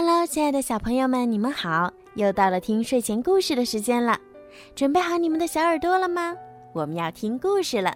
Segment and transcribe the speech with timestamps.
[0.00, 1.92] Hello，亲爱的小朋友们，你们好！
[2.14, 4.16] 又到了听睡前故事的时间了，
[4.76, 6.36] 准备好你们的小耳朵了吗？
[6.72, 7.92] 我们要听故事了。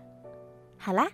[0.76, 1.08] 好啦，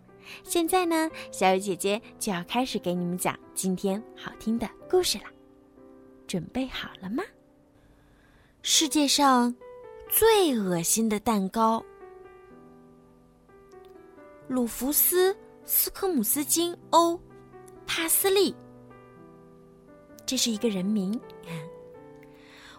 [0.45, 5.25] 现在呢，小雨姐姐就要开始给你们讲今天好听的故事了。
[6.27, 7.23] 准备好了吗？
[8.63, 9.55] 世界上
[10.09, 11.85] 最恶心的蛋糕——
[14.49, 15.35] 鲁弗斯·
[15.67, 17.13] 斯科姆斯金欧·
[17.87, 18.57] 帕斯利。
[20.29, 21.19] 这是一个人名。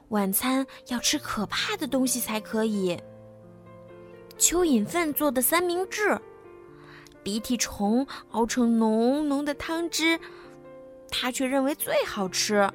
[0.10, 2.96] 晚餐要吃可怕的东西才可以。
[4.38, 6.16] 蚯蚓粪做的三明治，
[7.24, 10.20] 鼻涕虫熬成浓浓的汤汁，
[11.10, 12.70] 他却认为最好吃。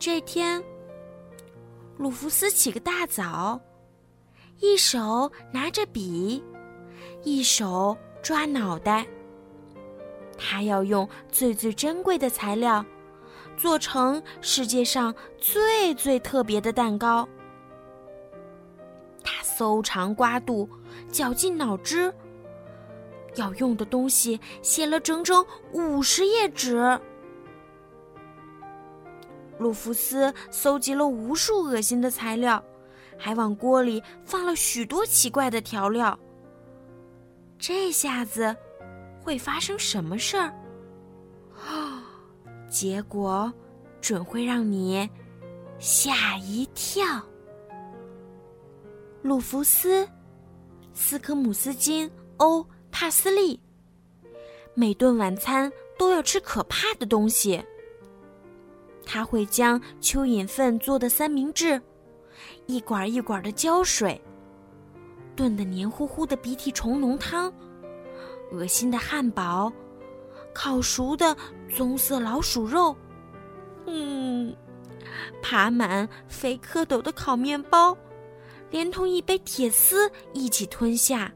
[0.00, 0.60] 这天，
[1.98, 3.60] 鲁弗斯起个大早，
[4.58, 6.42] 一手拿着笔，
[7.22, 9.06] 一手抓脑袋。
[10.36, 12.84] 他要用最最珍贵的材料。
[13.56, 17.28] 做成世界上最最特别的蛋糕。
[19.24, 20.68] 他搜肠刮肚，
[21.10, 22.12] 绞尽脑汁，
[23.34, 27.00] 要用的东西写了整整五十页纸。
[29.58, 32.62] 鲁弗斯搜集了无数恶心的材料，
[33.18, 36.16] 还往锅里放了许多奇怪的调料。
[37.58, 38.54] 这下子
[39.22, 40.52] 会发生什么事儿？
[42.68, 43.52] 结果，
[44.00, 45.08] 准会让你
[45.78, 47.04] 吓一跳。
[49.22, 50.04] 鲁弗斯·
[50.94, 53.58] 斯科姆斯金欧·帕斯利，
[54.74, 57.62] 每顿晚餐都要吃可怕的东西。
[59.04, 61.80] 他会将蚯蚓粪做的三明治，
[62.66, 64.20] 一管一管的胶水，
[65.34, 67.52] 炖的黏糊糊的鼻涕虫浓汤，
[68.50, 69.72] 恶心的汉堡。
[70.56, 71.36] 烤熟的
[71.68, 72.96] 棕色老鼠肉，
[73.86, 74.56] 嗯，
[75.42, 77.94] 爬满肥蝌蚪的烤面包，
[78.70, 81.30] 连同一杯铁丝一起吞下。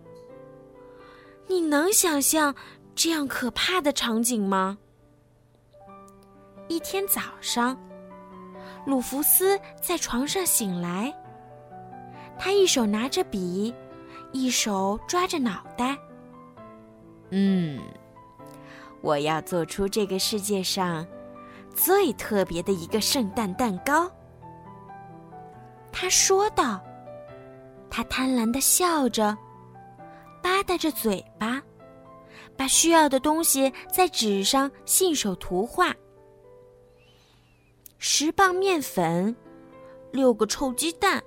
[1.47, 2.55] 你能想象
[2.95, 4.79] 这样可怕的场景吗？
[6.69, 7.79] 一天早上，
[8.87, 11.15] 鲁弗斯在床上醒来，
[12.39, 13.75] 他一手拿着笔，
[14.33, 15.99] 一手抓着脑袋，
[17.29, 17.79] 嗯。
[19.03, 21.07] 我要做出这个世界上
[21.75, 24.11] 最特别的一个圣诞蛋糕，
[25.91, 26.81] 他说道。
[27.93, 29.37] 他贪婪的笑着，
[30.41, 31.61] 吧嗒着嘴巴，
[32.57, 35.93] 把需要的东西在纸上信手涂画：
[37.99, 39.35] 十磅面粉，
[40.13, 41.21] 六个臭鸡蛋，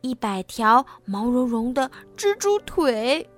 [0.00, 3.28] 一百条毛茸茸的蜘蛛腿，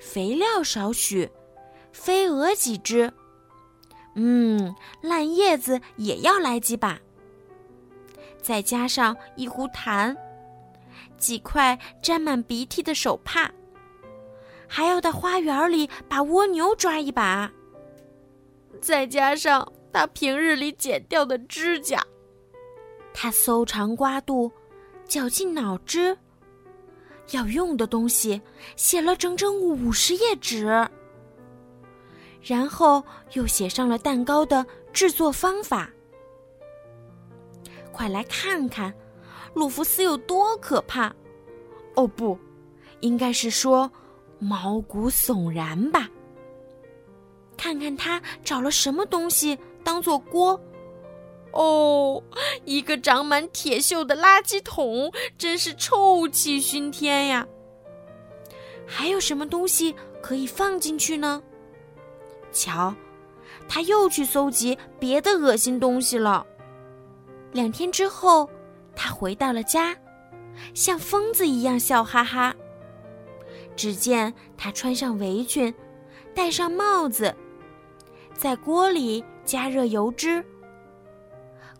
[0.00, 1.30] 肥料少许。
[1.92, 3.12] 飞蛾几只，
[4.14, 6.98] 嗯，烂叶子也要来几把。
[8.40, 10.16] 再加上一壶痰，
[11.16, 13.48] 几块沾满鼻涕的手帕，
[14.66, 17.50] 还要到花园里把蜗牛抓一把。
[18.80, 22.04] 再加上他平日里剪掉的指甲，
[23.14, 24.50] 他搜肠刮肚，
[25.06, 26.16] 绞尽脑汁，
[27.30, 28.40] 要用的东西
[28.74, 30.66] 写了整整五十页纸。
[32.42, 35.88] 然后又写上了蛋糕的制作方法。
[37.92, 38.92] 快来看看，
[39.54, 41.14] 鲁弗斯有多可怕！
[41.94, 42.38] 哦，不，
[43.00, 43.90] 应该是说
[44.38, 46.08] 毛骨悚然吧。
[47.56, 50.58] 看看他找了什么东西当做锅？
[51.52, 52.20] 哦，
[52.64, 57.46] 一个长满铁锈的垃圾桶，真是臭气熏天呀！
[58.86, 61.42] 还有什么东西可以放进去呢？
[62.52, 62.94] 瞧，
[63.68, 66.46] 他又去搜集别的恶心东西了。
[67.52, 68.48] 两天之后，
[68.94, 69.96] 他回到了家，
[70.74, 72.54] 像疯子一样笑哈哈。
[73.74, 75.72] 只见他穿上围裙，
[76.34, 77.34] 戴上帽子，
[78.34, 80.44] 在锅里加热油脂。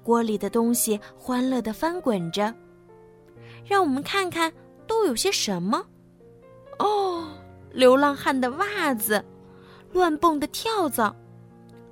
[0.02, 2.52] 锅里的东西欢乐地翻滚着。
[3.64, 4.52] 让我们看看
[4.86, 5.86] 都有些什么。
[6.78, 7.28] 哦，
[7.70, 9.24] 流浪汉的袜子。
[9.92, 11.14] 乱蹦的跳蚤，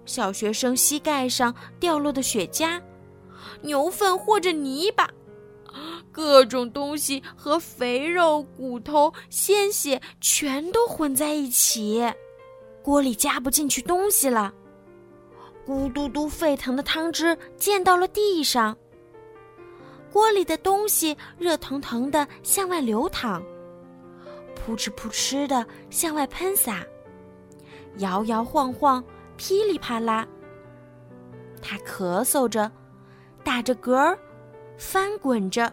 [0.05, 2.81] 小学生膝盖上掉落的雪茄，
[3.61, 5.09] 牛粪或者泥巴，
[6.11, 12.03] 各种东西和肥肉、骨头、鲜血全都混在一起，
[12.83, 14.53] 锅里加不进去东西了。
[15.67, 18.77] 咕嘟嘟沸腾的汤汁溅到了地上，
[20.11, 23.41] 锅里的东西热腾腾的向外流淌，
[24.57, 26.85] 扑哧扑哧的向外喷洒。
[27.97, 29.03] 摇摇晃晃，
[29.37, 30.27] 噼里啪啦。
[31.63, 32.71] 他咳嗽着，
[33.45, 34.19] 打着嗝儿，
[34.79, 35.73] 翻滚着。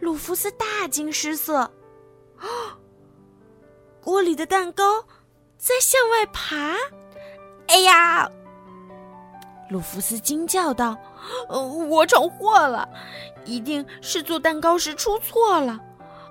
[0.00, 1.58] 鲁弗斯大惊失色，
[2.38, 2.46] 啊！
[4.00, 5.02] 锅里的蛋糕
[5.58, 6.76] 在向外爬！
[7.66, 8.30] 哎呀！
[9.68, 10.96] 鲁弗斯惊叫道
[11.50, 12.88] ：“呃， 我闯祸了，
[13.44, 15.80] 一定是做蛋糕时出错了。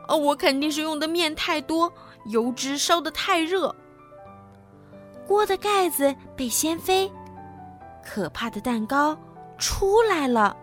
[0.07, 1.91] 呃，我肯定是用的面太多，
[2.27, 3.75] 油脂烧得太热。
[5.27, 7.11] 锅的盖子被掀飞，
[8.03, 9.17] 可怕的蛋糕
[9.57, 10.55] 出来了，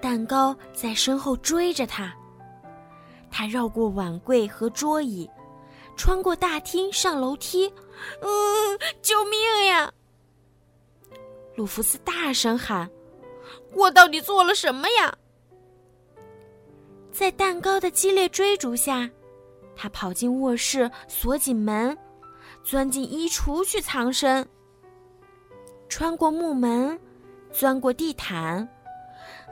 [0.00, 2.12] 蛋糕在身后追着他。
[3.30, 5.28] 他绕过碗柜和桌椅，
[5.96, 7.72] 穿过大厅上楼梯。
[8.22, 9.92] 嗯，救命呀！”
[11.54, 12.90] 鲁弗斯大声喊
[13.72, 15.16] ：“我到底做了什么呀？”
[17.10, 19.08] 在蛋糕的激烈追逐下，
[19.74, 21.96] 他跑进卧室，锁紧门，
[22.66, 24.44] 钻进衣橱去藏身。
[25.88, 26.98] 穿过木门，
[27.52, 28.68] 钻过地毯，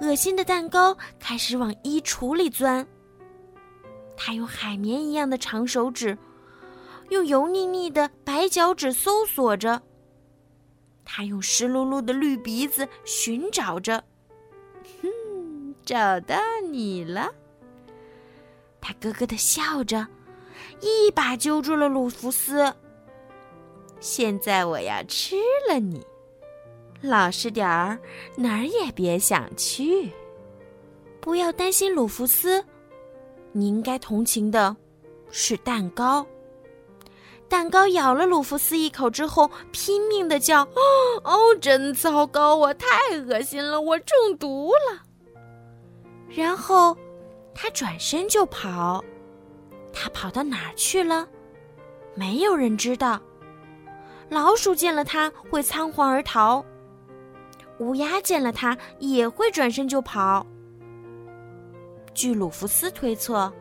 [0.01, 2.85] 恶心的蛋糕开始往衣橱里钻。
[4.17, 6.19] 他用海绵一样的长手指，
[7.11, 9.81] 用油腻腻的白脚趾搜索着。
[11.05, 14.03] 他用湿漉漉的绿鼻子寻找着，
[15.01, 16.37] 哼， 找到
[16.69, 17.33] 你了。
[18.81, 20.05] 他咯咯的笑着，
[20.81, 22.75] 一把揪住了鲁弗斯。
[24.05, 25.35] 现在我要吃
[25.67, 26.06] 了你，
[27.01, 27.99] 老实点儿，
[28.37, 30.12] 哪儿也别想去。
[31.23, 32.62] 不要担心，鲁弗斯，
[33.53, 34.77] 你应该同情的
[35.31, 36.25] 是蛋糕。
[37.49, 40.83] 蛋糕咬了鲁弗斯一口之后，拼命的叫：“哦
[41.25, 42.75] 哦，真糟糕我！
[42.75, 45.03] 太恶心了，我中毒了。”
[46.29, 46.95] 然后，
[47.55, 49.03] 他转身就跑。
[49.95, 51.27] 他跑到哪儿去了？
[52.15, 53.19] 没有人知道。
[54.29, 56.65] 老鼠见了它会仓皇而逃，
[57.79, 60.47] 乌鸦见了他也会转身就跑。
[62.15, 63.53] 据鲁弗斯推测，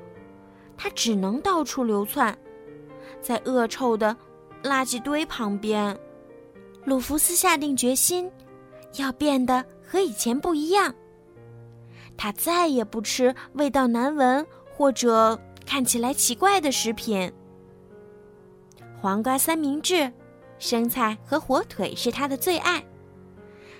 [0.77, 2.37] 他只能到处流窜。
[3.21, 4.15] 在恶臭的
[4.63, 5.97] 垃圾堆旁边，
[6.85, 8.29] 鲁弗斯下定决心，
[8.97, 10.93] 要变得和以前不一样。
[12.15, 17.31] 他再也不吃味道难闻或者看起来奇怪的食品。
[19.01, 20.11] 黄瓜三明治、
[20.63, 22.81] 生菜和火腿是他的最爱，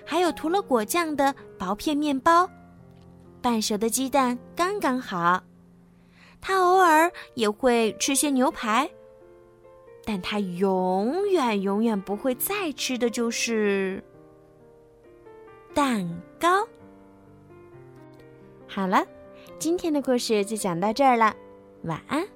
[0.06, 2.50] 还有涂了果酱的薄片面包，
[3.42, 5.42] 半熟的鸡蛋刚刚好。
[6.42, 8.90] 他偶尔也会吃些牛排。
[10.06, 14.04] 但他永远永远不会再吃的就是
[15.74, 16.06] 蛋
[16.38, 16.68] 糕。
[18.68, 19.08] 好了，
[19.58, 21.34] 今天的故事就讲到这儿了，
[21.84, 22.28] 晚安。